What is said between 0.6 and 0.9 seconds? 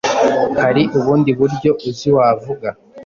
Hari